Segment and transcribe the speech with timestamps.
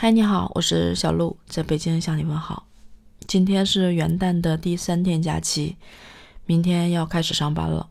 [0.00, 2.68] 嗨，你好，我是小鹿，在北京向你问好。
[3.26, 5.76] 今天是元旦的第三天假期，
[6.46, 7.90] 明天要开始上班了。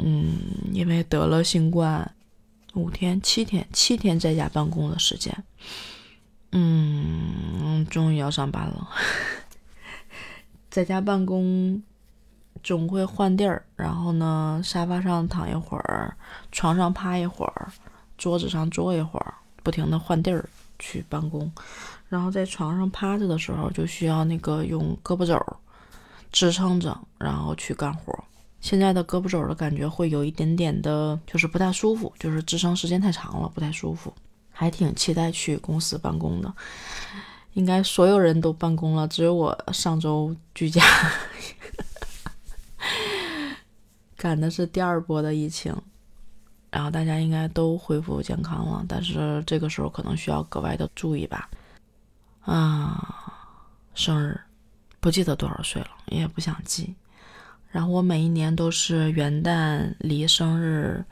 [0.00, 0.36] 嗯，
[0.72, 2.12] 因为得了新冠，
[2.74, 5.32] 五天、七天、七天在家办公的时间。
[6.50, 8.88] 嗯，终于要上班了。
[10.68, 11.80] 在家办公
[12.64, 16.16] 总会换地儿，然后呢，沙发上躺一会儿，
[16.50, 17.68] 床上趴一会儿，
[18.16, 20.48] 桌子上坐一会儿，不停的换地儿
[20.78, 21.50] 去办公。
[22.08, 25.38] 然后在床上趴着的时候，就需要那个用胳膊肘
[26.32, 28.24] 支撑着，然后去干活。
[28.60, 34.12] 现在的胳膊肘的感觉会有一点点的，就是不太舒服，就是支撑时间太长了，不太舒服。
[34.50, 36.52] 还挺期待去公司办公的。
[37.52, 40.82] 应该所有人都办公了，只有我上周居家。
[44.16, 45.72] 赶的是第二波的疫情，
[46.70, 51.48] 然后大家应该都恢复健康了，但是这个时候可能需要格外的注意吧。
[52.40, 53.34] 啊，
[53.94, 54.38] 生日
[55.00, 56.94] 不记得多少岁了，也不想记。
[57.70, 61.04] 然后我每一年都是元旦离生日，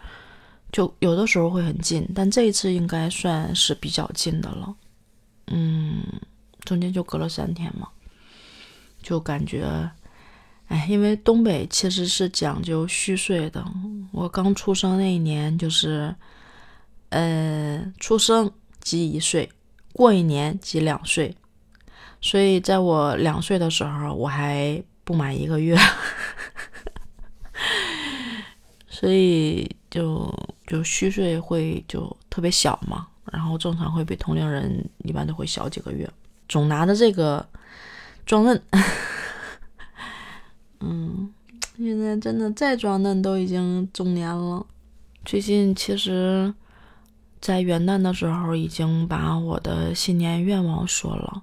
[0.73, 4.75] 就有的时候会很近，但这一次应该算是比较近的了。
[5.49, 6.03] 嗯，
[6.65, 7.89] 中间就隔了三天嘛，
[9.03, 9.69] 就感觉，
[10.69, 13.65] 哎，因为东北其实是讲究虚岁的。
[14.13, 16.15] 我刚出生那一年就是，
[17.11, 18.51] 呃，出生
[18.81, 19.49] 即一岁，
[19.93, 21.37] 过一年即两岁，
[22.21, 25.79] 所以在我两岁的时候，我还不满一个月。
[28.89, 30.35] 所以就
[30.67, 36.11] 就虚岁会就特别小嘛，然后正常会比同龄人一般都会小几个月，
[36.49, 37.47] 总拿着这个
[38.25, 38.61] 装嫩。
[40.81, 41.33] 嗯，
[41.77, 44.67] 现在真的再装嫩都已经中年了。
[45.25, 46.55] 最近其实，
[47.41, 51.43] 在元旦的时候已经把我的新年愿望说了。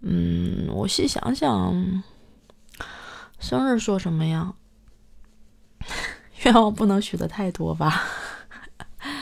[0.00, 2.02] 嗯，我细想想，
[3.38, 4.54] 生日说什么呀？
[6.44, 8.02] 愿望不能许的太多吧，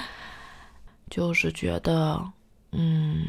[1.09, 2.33] 就是觉得，
[2.73, 3.27] 嗯，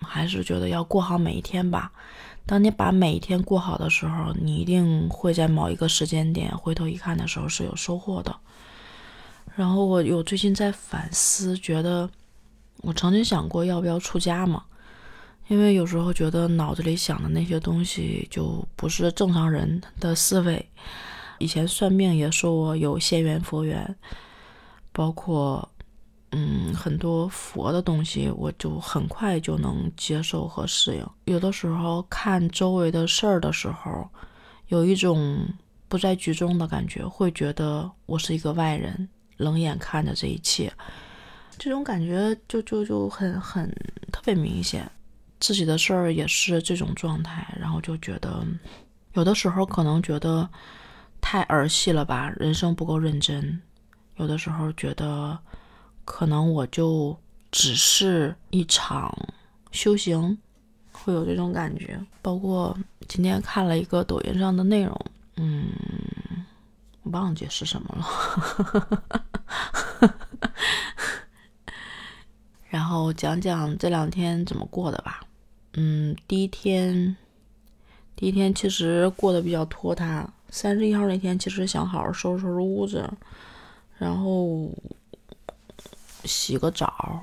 [0.00, 1.92] 还是觉得要过好每一天吧。
[2.46, 8.34] 当你把每一天过好的时候，你一定会在某一个时间点回头一看的时候是有收获的。
[9.56, 12.08] 然后我有最近在反思，觉得
[12.82, 14.62] 我曾经想过要不要出家嘛，
[15.48, 20.64] 因为有时候觉得脑子里想的那些东西就不是正常人的思维。
[21.38, 23.96] 以前算命也说我有仙缘佛缘，
[24.92, 25.68] 包括
[26.32, 31.06] 嗯很多佛的东西，我就很快就能接受和适应。
[31.24, 34.08] 有的时候看周围的事儿的时候，
[34.68, 35.46] 有一种
[35.88, 40.72] 不在局中的感觉，会觉得我是一个外人，冷眼看着这一切，
[41.58, 43.68] 这种感觉就就就很很
[44.12, 44.90] 特别明显。
[45.40, 48.44] 自己的事儿也是这种状态，然后就觉得
[49.12, 50.48] 有的时候可能觉得。
[51.18, 53.60] 太儿戏了吧，人生不够认真。
[54.16, 55.36] 有的时候觉得，
[56.06, 57.14] 可能我就
[57.50, 59.14] 只是一场
[59.72, 60.38] 修行，
[60.92, 62.00] 会有这种感觉。
[62.22, 62.74] 包括
[63.06, 64.98] 今天看了一个抖音上的内容，
[65.36, 65.68] 嗯，
[67.02, 68.06] 我忘记是什么了。
[72.70, 75.20] 然后讲讲这两天怎么过的吧。
[75.74, 77.16] 嗯，第一天，
[78.14, 80.32] 第一天其实过得比较拖沓。
[80.48, 83.10] 三十一号那天，其实想好好收拾收拾屋子，
[83.98, 84.70] 然后
[86.26, 87.22] 洗个澡，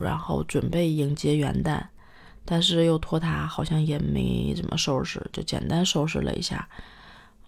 [0.00, 1.82] 然后准备迎接元旦，
[2.44, 6.68] 但是又拖沓，好像也没怎么收拾，就简单收拾了一下，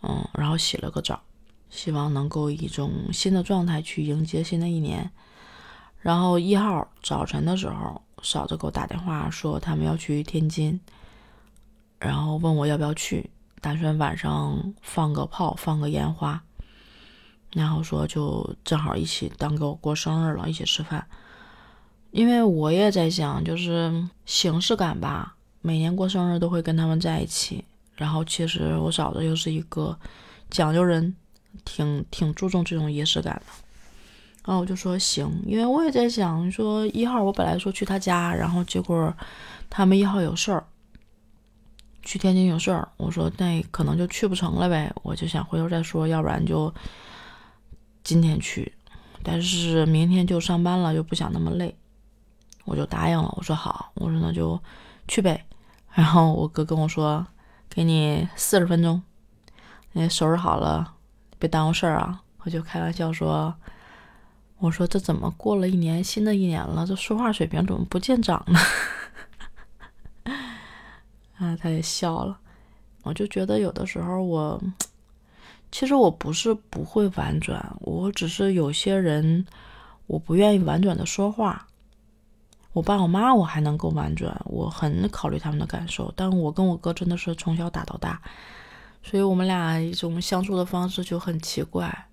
[0.03, 1.21] 嗯，然后洗了个澡，
[1.69, 5.11] 希望能够以一种新的状态去迎接新的一年。
[6.01, 10.79] 然后一号早晨的时候，嫂子给我打电话说他们要去天津，
[11.99, 13.31] 然后问我要不要去。
[13.63, 16.41] 打算晚上放个炮，放个烟花，
[17.57, 21.07] 然后说就正好一起当给我过生日了，一起吃饭。
[22.11, 27.65] 因为我也在想，就是形式感吧，每年过生日都会跟他们在一起。
[27.95, 29.99] 然后其实我嫂子又是一个
[30.51, 31.17] 讲究人，
[31.65, 33.53] 挺挺注重这种仪式感的。
[34.45, 39.13] 然后我就说行，因为我也在想，说一号我本来说去他家，然后结果
[39.71, 40.63] 他们一号有事儿。
[42.03, 46.73] 去天津有事儿，我说那可能就去不成了呗，我就想回头再说，要不然就
[48.07, 48.73] 今天去，
[49.25, 51.77] 但是明天就上班了，就不想那么累，
[52.65, 53.35] 我就答应了。
[53.37, 54.63] 我说好，我说那就
[55.09, 55.45] 去呗。
[55.93, 57.27] 然后我哥跟我说，
[57.69, 59.03] 给你四十分钟，
[59.91, 60.95] 你收拾好了，
[61.41, 62.23] 别耽误事儿啊。
[62.45, 63.53] 我就开玩笑说，
[64.59, 68.61] 我说这怎么过了一年，新的一年了，这说话水平怎么不见长呢？
[71.39, 72.39] 啊，他也笑了。
[73.03, 74.63] 我就觉得有的时候我，
[75.71, 79.45] 其实我不是不会婉转，我只是有些人
[80.07, 81.67] 我不愿意婉转的说话。
[82.73, 86.13] 我爸我妈我还能够婉转，我很考虑他们的感受。
[86.15, 88.21] 但我跟我哥真的是从小打到大，
[89.03, 92.07] 所以我们俩一种相处的方式就很奇怪。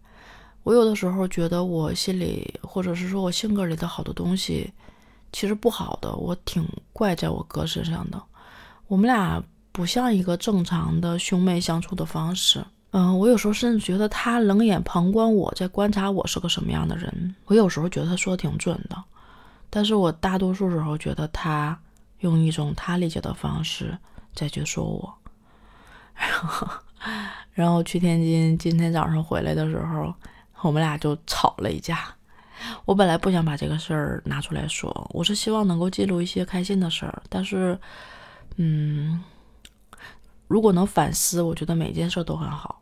[0.64, 4.74] 我有的时候觉得我心里，或者是说我性格里的好多东西，
[5.34, 8.22] 其实不好的，我挺怪在我哥身上的。
[8.88, 12.64] 我们俩不像一个正常的兄妹相处的方式。
[12.94, 17.36] 嗯，我有时候甚至觉得他冷眼旁观我在观察我是个什么样的人。
[17.46, 19.04] 我有时候觉得他说的挺准的，
[19.70, 21.78] 但是我大多数时候觉得他
[22.20, 23.98] 用一种他理解的方式
[24.34, 25.14] 再去说我。
[26.16, 26.68] 然后，
[27.54, 30.14] 然后去天津，今天早上回来的时候。
[30.62, 32.08] 我们俩就吵了一架。
[32.86, 37.22] 我本来不想把这个事儿拿出来说，我是希望能够记录一些开心的事儿。
[37.28, 37.78] 但是，
[38.56, 39.22] 嗯，
[40.48, 42.82] 如果能反思，我觉得每件事都很好。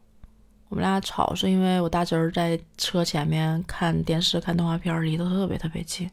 [0.72, 6.10] 我们俩吵是因为我大侄儿在车前面看电视、看动画片，离得特别特别近。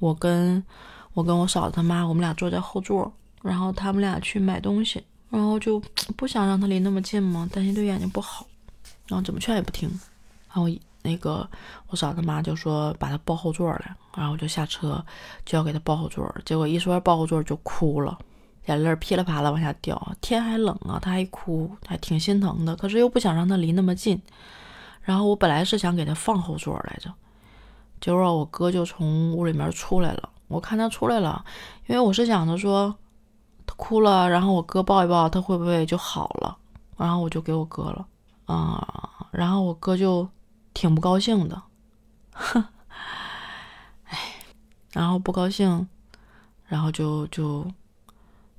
[0.00, 0.62] 我跟
[1.14, 3.10] 我跟我嫂子他妈，我们俩坐在后座，
[3.42, 5.00] 然后他们俩去买东西，
[5.30, 5.80] 然后就
[6.16, 8.44] 不想让他离那么近嘛，担心对眼睛不好，
[9.06, 9.88] 然后怎么劝也不听，
[10.48, 10.68] 然后。
[11.04, 11.44] 那个
[11.88, 15.04] 我嫂子妈就说把他抱后座来，然后我就下车
[15.44, 18.16] 就要给他抱后座，结果一说抱后座就哭了，
[18.66, 20.14] 眼泪噼里啪啦往下掉。
[20.20, 24.20] 天还冷啊，他还哭，还挺心疼的，可是又不想让他离那么近。
[25.02, 27.12] 然后我本来是想给他放后座来着，
[28.00, 30.28] 结果我哥就从屋里面出来了。
[30.48, 31.44] 我看他出来了，
[31.86, 32.94] 因为我是想着说
[33.66, 36.56] 他哭了，然后我哥抱一抱他会不会就好了？
[36.96, 38.06] 然后我就给我哥了
[38.46, 40.28] 啊，然后我哥就。
[40.74, 41.62] 挺不高兴的，
[42.32, 42.64] 哼，
[44.04, 44.18] 哎，
[44.92, 45.86] 然后不高兴，
[46.64, 47.66] 然后就就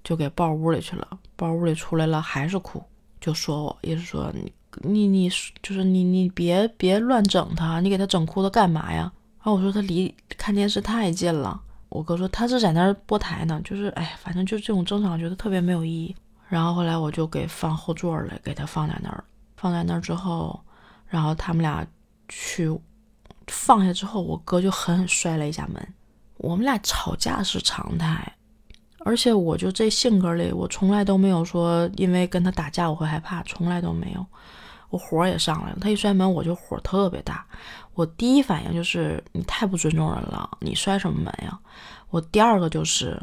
[0.03, 1.07] 就给抱屋里去了。
[1.35, 2.83] 抱屋里出来了还是哭，
[3.21, 4.51] 就说我意思说你
[4.81, 5.29] 你你
[5.61, 9.11] 就是你你别别乱整他，你给他整哭的干嘛呀？
[9.39, 11.61] 然后我说他离看电视太近了。
[11.89, 16.15] 我哥说他是在那儿播台呢，就是哎，反正就这种争吵，觉得特别没有意义。
[16.47, 19.23] 然后后来我就给放后座了，给他放在那儿，
[19.55, 20.59] 放在那儿之后，
[21.07, 21.85] 然后他们俩。
[22.29, 22.73] 去
[23.47, 25.93] 放下之后，我哥就狠狠摔了一下门。
[26.37, 28.33] 我们俩吵架是常态，
[29.05, 34.25] 而且我就这性格里，我从来都没有说因为跟他打架我会害怕，从来都没有。
[34.89, 37.45] 我火也上来了，他一摔门我就火特别大。
[37.93, 41.59] 我第一反应就是你太不尊重人了，你摔什么门呀？
[42.09, 43.21] 我第二个就是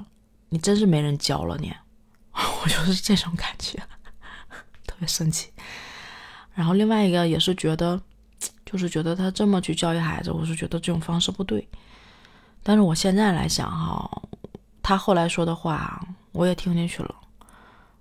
[0.49, 1.73] 你真是没人教了你，
[2.35, 3.79] 我就是这种感觉，
[4.87, 5.51] 特别生气。
[6.55, 8.01] 然后另外一个也是觉得。
[8.65, 11.69] 就是觉得他这么去教育孩子，我是觉得这种方式不对。
[12.63, 14.09] 但是我现在来想哈，
[14.83, 16.01] 他后来说的话
[16.33, 17.15] 我也听进去了。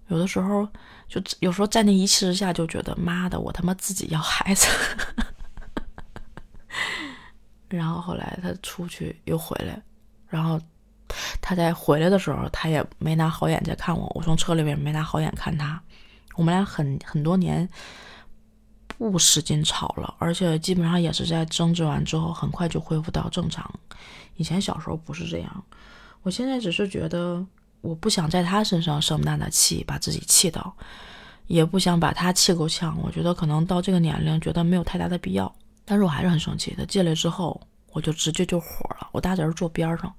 [0.08, 0.68] 有的时候
[1.08, 4.68] 就有时候在那一气之下就觉得妈的，我他妈自己要孩子。
[7.70, 9.82] 然后后来他出去又回来，
[10.28, 10.60] 然后
[11.40, 14.12] 他在回来的时候，他也没拿好眼在看我。
[14.16, 15.82] 我从车里面没拿好眼看他。
[16.36, 17.70] 我们俩很很多年。
[18.98, 23.74] 不使劲吵了，而且基本上也是在争执完之后，很快就恢复到正常。
[24.36, 25.64] 以前小时候不是这样，
[26.22, 27.46] 我现在只是觉得
[27.82, 30.76] 我不想在他身上生那么大的气，把自己气到，
[31.48, 32.98] 也不想把他气够呛。
[33.02, 35.54] 我觉得可能到这个年龄，觉得没有太大的必要。
[35.86, 36.76] 但是我还是很生气。
[36.78, 37.60] 他进来之后，
[37.92, 38.68] 我就直接就火
[39.00, 39.08] 了。
[39.12, 40.14] 我大侄儿坐边上，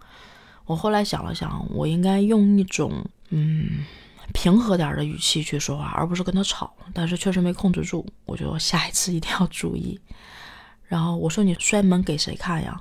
[0.65, 3.85] 我后来想了想，我应该用一种嗯。
[4.33, 6.73] 平和点的语气去说话，而不是跟他吵。
[6.95, 9.99] 但是确实没控制住，我觉得下一次一定要注意。
[10.85, 12.81] 然后我说：“你摔门给谁看呀？”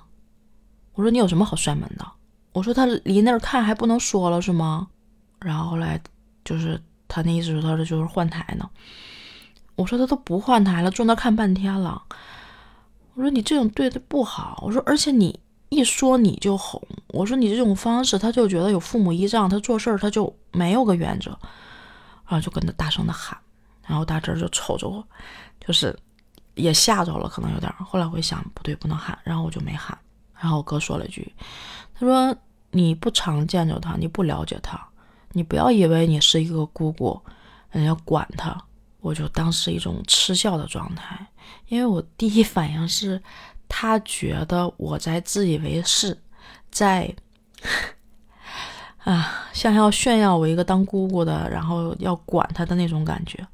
[0.94, 2.06] 我说：“你有什么好摔门的？”
[2.52, 4.88] 我说：“他离那儿看还不能说了是吗？”
[5.40, 6.02] 然后后来
[6.44, 8.70] 就是他那意思是他说就是换台呢。
[9.76, 12.02] 我说：“他都不换台了，坐那看半天了。”
[13.16, 15.40] 我说：“你这种对他不好。”我说：“而且你。”
[15.72, 21.30] 一说你就哄，我说你这种方式，他就觉得有父母依仗，他做事儿他就没有个原则，
[22.26, 23.38] 然后就跟他大声的喊，
[23.86, 25.08] 然后大侄儿就瞅着我，
[25.64, 25.96] 就是
[26.56, 27.72] 也吓着了，可能有点。
[27.74, 29.96] 后来我一想，不对，不能喊，然后我就没喊。
[30.40, 31.34] 然后我哥说了一句，
[31.94, 32.36] 他说
[32.72, 34.80] 你不常见着他，你不了解他，
[35.34, 37.22] 你不要以为你是一个姑姑，
[37.72, 38.56] 人要管他。
[39.02, 41.28] 我就当时一种嗤笑的状态，
[41.68, 43.22] 因为我第一反应是。
[43.72, 46.20] 他觉得我在自以为是，
[46.72, 47.08] 在
[49.06, 53.46] 啊，像要炫耀我一个当姑姑的，然后要管他的那种感觉。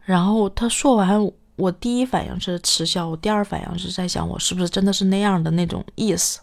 [0.00, 1.20] 然后他说完，
[1.58, 6.40] 我第一反应是耻笑，我第二反应是在想我是不是真的是那样的那种意思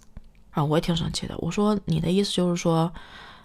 [0.52, 0.64] 啊？
[0.64, 1.34] 我也挺生气的。
[1.38, 2.92] 我说你的意思就是说，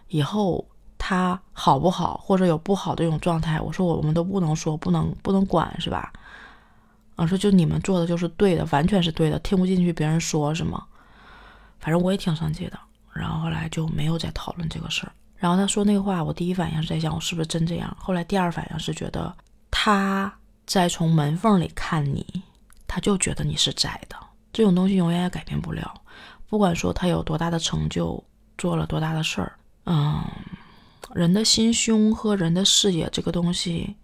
[0.08, 0.66] 以后
[0.98, 6.12] 他好不好，或者有不好的这种状态，我说我们都不能说，不能不能管，是吧？
[7.14, 10.82] 啊，说就你们做的就是对的，完全是对的，听不进去别人说什么。
[11.78, 12.78] 反正我也挺生气的。
[13.12, 15.12] 然后后来就没有再讨论这个事儿。
[15.36, 17.96] 然后他说那个话，我第一反应是在想我是不是真这样。
[17.98, 19.32] 后来第二反应是觉得
[19.70, 20.32] 他
[20.70, 22.24] 再从门缝里看你，
[22.86, 24.16] 他就觉得你是窄的。
[24.52, 26.00] 这种东西永远也改变不了，
[26.48, 28.22] 不管说他有多大的成就，
[28.56, 30.22] 做了多大的事儿，嗯，
[31.12, 33.96] 人的心胸和人的视野这个东西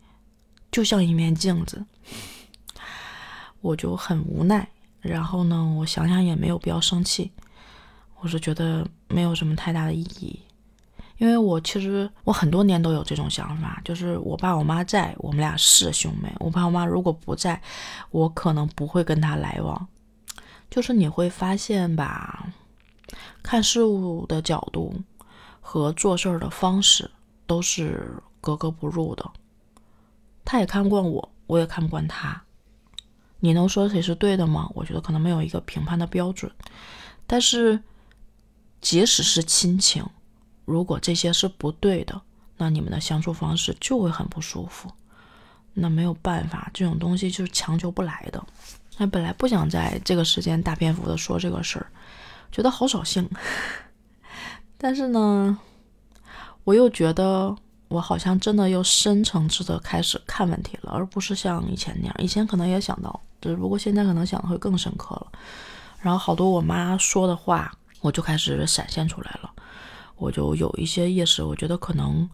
[0.73, 1.87] 就像一面镜子。
[3.61, 4.69] 我就很无奈。
[5.01, 7.31] 然后呢，我想想也没有必要生气，
[8.19, 10.41] 我是觉得没有什么太大的意义。
[11.19, 16.31] 因为我其实我很多年都有这种想法，就是我爸我妈在，我们俩是兄妹。
[16.39, 17.61] 我爸我妈如果不在，
[18.11, 19.89] 我可能不会跟他来往。
[20.71, 22.53] 就是你会发现吧，
[23.43, 24.95] 看事物的角度
[25.61, 27.11] 和做事儿的方式
[27.47, 29.31] 都是格格不入的。
[30.45, 32.43] 他也看不惯我，我也看不惯他。
[33.41, 34.69] 你能说谁是对的吗？
[34.75, 36.51] 我觉得可能没有一个评判的标准。
[37.27, 37.83] 但是，
[38.81, 40.05] 即使是亲情。
[40.67, 42.21] 如果这些是不对的，
[42.59, 44.91] 那你们的相处方式就会很不舒服。
[45.73, 48.45] 那没有办法，这种东西就是强求不来的。
[48.99, 51.87] 那本来不想在这个时间大篇幅的说这个事儿，
[52.51, 53.29] 觉得好扫兴。
[54.79, 55.59] 但是呢，
[56.65, 57.55] 我又觉得
[57.89, 62.15] 我好像真的又深层次的开始看问题了，而不是像以前那样。
[62.19, 65.27] 以前可能也想到，只不过现在可能想的会更深刻了。
[66.01, 67.71] 然后好多我妈说的话，
[68.01, 69.53] 我就开始闪现出来了。
[70.17, 72.29] 我就有一些意识，我觉得可能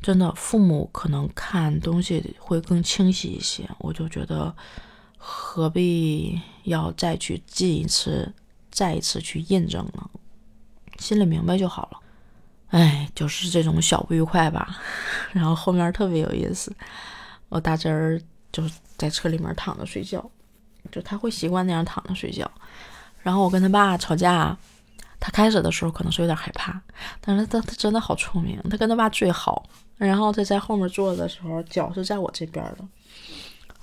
[0.00, 3.68] 真的父母可能看东西会更清晰一些。
[3.78, 4.54] 我就觉得
[5.18, 8.32] 何必要再去进一次，
[8.70, 10.08] 再一次去印证呢？
[10.98, 11.98] 心里明白就好了。
[12.68, 14.80] 哎，就是这种小不愉快吧。
[15.32, 16.74] 然后后面特别有意思，
[17.50, 18.18] 我大侄儿
[18.50, 18.64] 就
[18.96, 20.30] 在车里面躺着睡觉，
[20.90, 22.50] 就他会习惯那样躺着睡觉。
[23.22, 24.56] 然后我跟他爸吵架。
[25.20, 26.80] 他开始的时候可能是有点害怕，
[27.20, 29.62] 但是他他真的好聪明，他跟他爸最好。
[29.96, 32.78] 然后他在后面坐的时候，脚是在我这边的，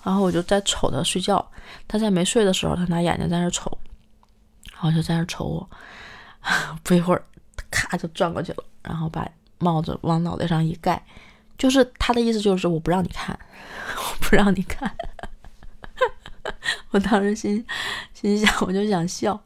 [0.03, 1.47] 然后我就在瞅他睡觉。
[1.87, 3.77] 他在没睡的时候，他拿眼睛在那瞅，
[4.73, 5.69] 然后就在那瞅我。
[6.81, 7.23] 不一会儿，
[7.69, 9.29] 咔就转过去了，然后把
[9.59, 11.05] 帽子往脑袋上一盖，
[11.55, 13.37] 就是他的意思就是我不让你看，
[13.95, 14.91] 我不让你看。
[16.89, 17.63] 我当时心
[18.13, 19.39] 心想，我就想笑。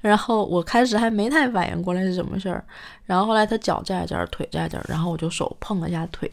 [0.00, 2.64] 然后我开始还没太反应过来是什么事儿，
[3.04, 6.30] 然后后来他脚在这儿，腿在这儿，然后我就手碰了一下腿，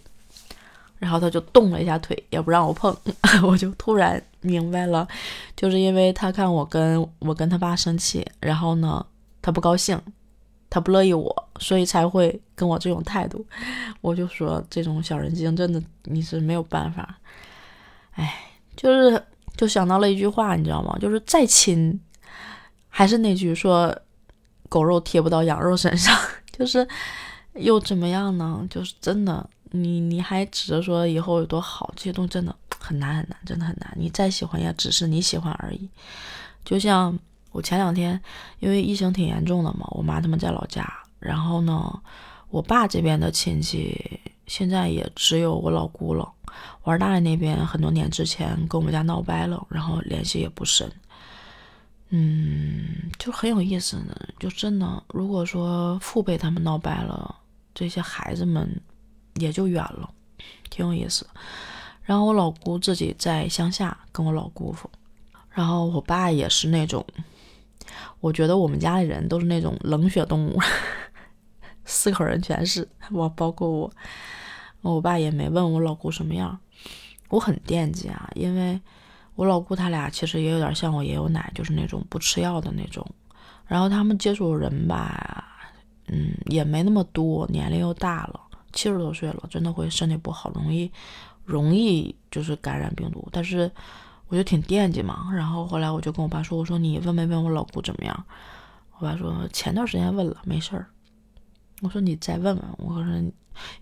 [0.98, 2.96] 然后他就动了一下腿，也不让我碰，
[3.44, 5.06] 我就突然明白了，
[5.56, 9.06] 就是因为他看我跟我跟他爸生气，然后呢
[9.42, 10.02] 他不高兴，
[10.70, 13.46] 他不乐意我，所以才会跟我这种态度。
[14.00, 17.20] 我就说这种小人精真的你是没有办法，
[18.14, 18.34] 哎，
[18.78, 19.22] 就是
[19.58, 20.98] 就想到了一句话，你知道吗？
[21.02, 22.00] 就是再亲。
[22.98, 23.96] 还是那句说，
[24.68, 26.20] 狗肉贴不到羊肉身上，
[26.52, 26.88] 就是
[27.54, 28.66] 又怎么样呢？
[28.72, 33.94] 就是真的，你你还指着说以后有多好，这些东西真的很难很难，真的很难。
[33.96, 35.88] 你再喜欢也只是你喜欢而已。
[36.66, 37.16] 就像
[37.52, 38.20] 我前两天，
[38.62, 42.02] 因为疫情挺严重的嘛，我妈他们在老家，然后呢，
[42.50, 46.28] 我爸这边的亲戚现在也只有我老姑了。
[46.82, 50.92] 我二大爷那边很多年之前跟我们家闹掰了，然后联系也不深。
[52.10, 54.16] 嗯，就很有意思呢。
[54.40, 57.36] 就真的，如果说父辈他们闹掰了，
[57.76, 58.82] 这些孩子们
[59.36, 60.10] 也就远了，
[60.70, 61.28] 挺有意思。
[62.04, 64.90] 然后我老姑自己在乡下跟我老姑父，
[65.50, 67.06] 然后我爸也是那种，
[68.22, 70.58] 我觉得我们家里人都是那种冷血动物，
[71.84, 73.92] 四口人全是我，包括我，
[74.82, 76.58] 我爸也没问我老姑什么样，
[77.28, 78.80] 我很惦记啊，因为。
[79.38, 83.06] 我老姑他俩其实也有点像我爷爷奶，就是那种不吃药的那种。
[83.68, 85.46] 然后他们接触人吧，
[86.08, 88.40] 嗯，也没那么多，年龄又大了，
[88.74, 90.92] 七十多岁了，真的会身体不好，容易
[91.46, 93.30] 容易就是感染病毒。
[93.32, 93.72] 但是
[94.28, 95.30] 我就挺惦记嘛。
[95.32, 98.26] 然后后来我就跟我爸说：“我说你问没问我老姑怎么样？”
[98.98, 100.88] 我爸说：“前段时间问了，没事儿。”
[101.84, 103.14] 我说：“你再问问。”我说：“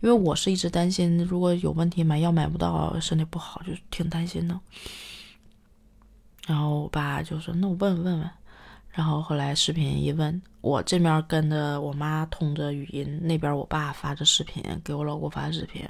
[0.01, 4.59] 因为我是一直担心，如果有问题买药买不到，身体不好，就挺担心的。”
[6.45, 8.29] 然后我爸就说：“那我问问问。”
[8.91, 15.85] 然后后来视频一问，我这边跟着我妈通着语音，那边我爸发着视频给我老姑发视频，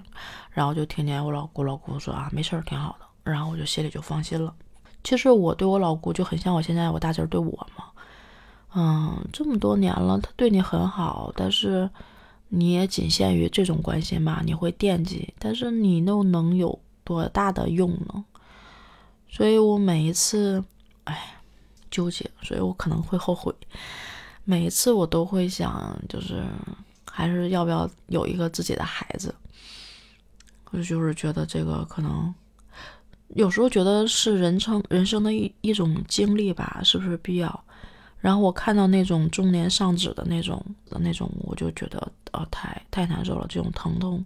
[0.50, 4.52] 然后就听见我老姑老姑说：“啊，没事儿，挺好的。”然后我就心里就放心了。
[5.04, 7.86] 其实我对我老姑就很像我现在我大侄儿对我嘛，
[8.74, 11.88] 嗯，这么多年了，他对你很好，但是
[12.50, 18.26] 你也仅限于这种关心嘛，你会惦记，但是你又能有多大的用呢？
[19.36, 20.64] 所以我每一次，
[21.04, 21.36] 哎，
[21.92, 23.54] 纠结，所以我可能会后悔。
[24.46, 26.42] 每一次我都会想，就是
[27.06, 29.36] 还是要不要有一个自己的孩子。
[30.72, 32.34] 我就是觉得这个可能
[33.28, 37.64] 有时候觉得是人生人生的一一种经历吧，是不是必要？
[38.20, 42.00] 然后我看到那种中年丧子的那种的那种，我就觉得
[42.32, 44.24] 啊，太太难受了，这种疼痛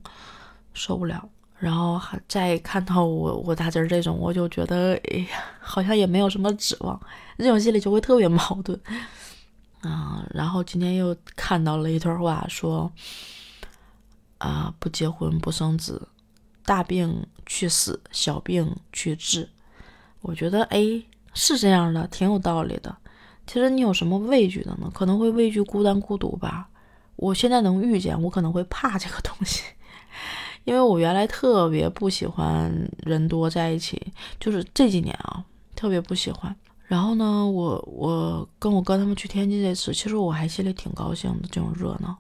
[0.76, 1.28] 受不了。
[1.60, 7.00] 然后还再看到我我大侄儿这种，我就觉得哎呀，好像也没有什么指望，
[7.38, 8.80] 这种心里就会特别矛盾。
[9.82, 12.92] 啊，然后今天又看到了一段话，说，
[14.38, 16.08] 啊，不结婚不生子，
[16.66, 19.50] 大病去死，小病去治。
[20.22, 21.02] 我觉得，哎，
[21.34, 22.96] 是这样的，挺有道理的。
[23.48, 24.92] 其实你有什么畏惧的呢？
[24.94, 26.70] 可能会畏惧孤单孤独吧。
[27.16, 29.64] 我现在能遇见，我可能会怕这个东西，
[30.64, 32.72] 因为我原来特别不喜欢
[33.04, 34.02] 人多在一起，
[34.40, 35.44] 就是这几年啊，
[35.76, 36.56] 特别不喜欢。
[36.86, 42.18] 然后呢，我我跟我哥他们去天津这次，其实我还心里挺高兴的，这种热闹，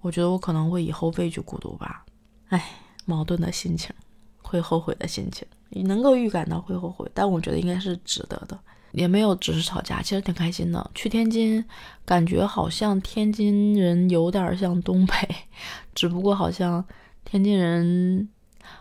[0.00, 2.04] 我觉得我可能会以后畏惧孤独吧，
[2.48, 2.70] 哎，
[3.04, 3.94] 矛盾的心情，
[4.42, 8.58] 会后悔的心情，你能够预感到会后悔，但我觉得应该是值得的，
[8.90, 10.90] 也没有只是吵架，其实挺开心的。
[10.96, 11.64] 去天津，
[12.04, 15.14] 感觉好像天津人有点像东北，
[15.94, 16.84] 只不过好像
[17.30, 18.28] 天津人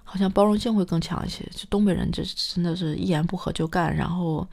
[0.04, 4.48] 好像包容性会更强一些，就东北人这真的是一言不合就干，然后。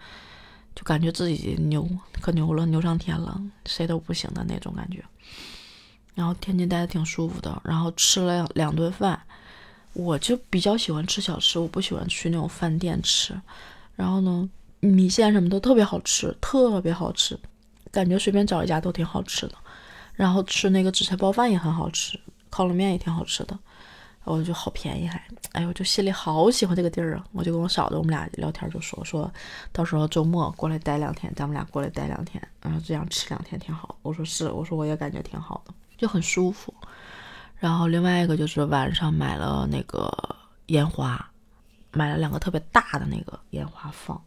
[0.77, 1.89] 就感觉自己牛，
[2.21, 5.05] 可牛了，牛上天了，谁都不行的那种感觉。
[6.17, 9.23] 然后天津待的挺舒服的，然后吃了两顿饭。
[9.93, 13.41] 我就比较喜欢吃小吃，我不喜欢去那种饭店吃。
[13.95, 17.39] 然后呢，米线什么都特别好吃，特别好吃，
[17.93, 19.55] 感觉随便找一家都挺好吃的。
[20.15, 22.19] 然后吃那个紫菜包饭也很好吃，
[22.55, 23.59] 烤冷面也挺好吃的。
[24.23, 25.21] 我就好便宜还，
[25.53, 27.25] 哎呦，我就心里好喜欢这个地儿啊！
[27.33, 29.31] 我就跟我嫂子，我们俩聊天就说说，
[29.73, 33.99] 到时候周末过来待两天，咱们俩过来待两天，然后这样吃两天挺好。
[34.03, 36.73] 我说是，我说我也感觉挺好的，就很舒服。
[37.59, 40.11] 然后另外一个就是晚上买了那个
[40.69, 41.29] 烟花，
[41.91, 44.19] 买了两个特别大的那个烟花放，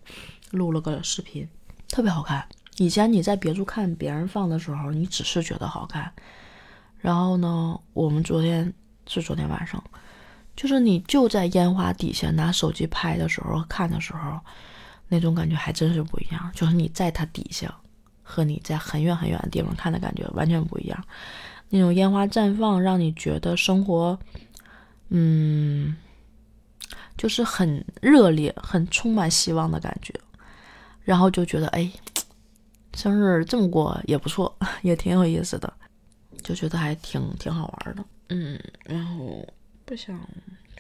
[0.52, 1.48] 录了个视频，
[1.90, 2.48] 特别好看。
[2.76, 6.14] 以前你在别处看别人放的时候，你只是觉得好看，
[7.00, 8.74] 然后呢，我们昨天。
[9.10, 9.82] 是昨天晚上，
[10.54, 14.38] 就是你就在烟花底下拿手机拍的时候看的时候，
[15.08, 16.52] 那种感觉还真是不一样。
[16.54, 17.74] 就是你在它底下，
[18.22, 21.06] 和你在很远很远的地方看的感觉完全不一样。
[21.70, 24.20] 那种烟花绽放，让你觉得生活，
[25.08, 25.96] 嗯，
[27.16, 30.14] 就是很热烈、很充满希望的感觉。
[31.06, 31.90] 然后就觉得，哎，
[32.94, 35.74] 生日这么过也不错， 也挺有意思的，
[36.48, 38.06] 就觉得还挺挺好玩的。
[38.30, 39.46] 嗯，然后
[39.84, 40.18] 不想，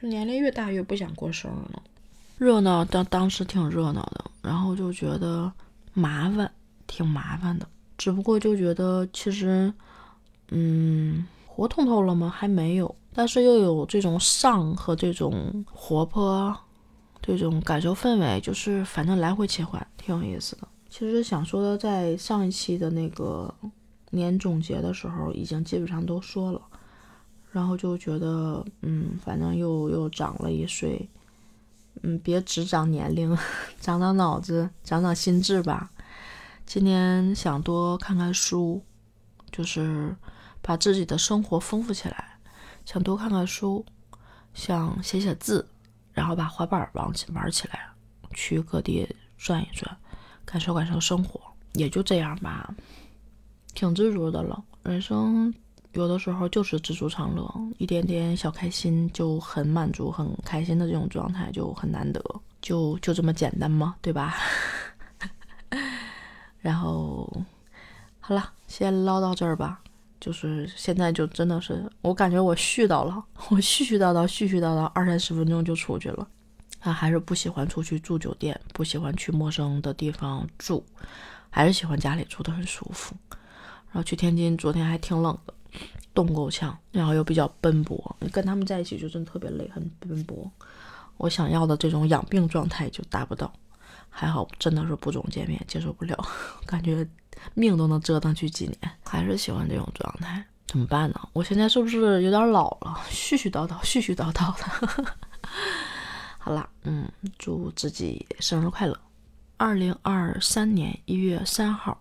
[0.01, 1.83] 就年龄越大越不想过生日了。
[2.37, 5.51] 热闹当当时挺热闹的，然后就觉得
[5.91, 6.49] 麻烦，
[6.87, 7.67] 挺麻烦的。
[7.97, 9.73] 只不过就觉得其实，
[10.51, 12.29] 嗯，活通透了吗？
[12.33, 16.57] 还没有，但是又有这种丧和这种活泼，
[17.21, 20.67] 这种感受氛围，就是反正来回切换，挺有意思的。
[20.89, 23.53] 其实想说的，在上一期的那个
[24.11, 26.61] 年总结的时候，已经基本上都说了。
[27.51, 31.09] 然后就觉得，嗯，反正又又长了一岁，
[32.03, 33.35] 嗯，别只长年龄，
[33.81, 35.89] 长长脑子，长长心智吧。
[36.65, 38.83] 今年想多看看书，
[39.49, 40.15] 就是
[40.61, 42.37] 把自己的生活丰富起来。
[42.85, 43.85] 想多看看书，
[44.53, 45.67] 想写写字，
[46.13, 47.89] 然后把滑板玩起玩起来，
[48.33, 49.97] 去各地转一转，
[50.45, 51.39] 感受感受生活。
[51.73, 52.75] 也就这样吧，
[53.77, 55.53] 挺知足的了，人生。
[55.93, 62.19] 有的时候就是知足常乐，一点点小开心就很满足、很开心的这种状态就很难得，
[62.59, 63.95] 就就这么简单吗？
[64.01, 64.33] 对吧？
[66.59, 67.31] 然后
[68.19, 69.79] 好了，先唠到这儿吧。
[70.19, 76.27] 就是现在就真的是，我感觉我絮叨了，我絮絮叨叨、絮絮叨叨二三十分钟就出去了。
[76.79, 80.83] 他还是不喜欢出去住酒店，不喜欢去陌生的地方住，
[81.51, 83.15] 还是喜欢家里住的很舒服。
[83.97, 85.53] 然后去天津，昨天还挺冷的。
[86.13, 90.51] 冻够呛，然后又比较奔波，跟他们在一起就真特别累，很奔波。
[91.17, 93.51] 我想要的这种养病状态就达不到，
[94.07, 96.15] 还好真的是不总见面，接受不了，
[96.67, 97.07] 感觉
[97.55, 98.77] 命都能折腾去几年。
[99.03, 101.29] 还是喜欢这种状态，怎么办呢？
[101.33, 102.95] 我现在是不是有点老了？
[103.09, 105.15] 絮絮叨叨，絮絮叨叨的。
[106.37, 108.95] 好了，嗯，祝自己生日快乐！
[109.57, 111.99] 二零二三年一月三号，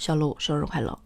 [0.00, 0.98] 小鹿生日快乐！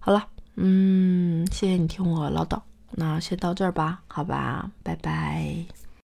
[0.00, 0.26] 好了，
[0.56, 5.83] 嗯，谢谢你听我唠叨，那先到这儿吧，好吧，拜拜。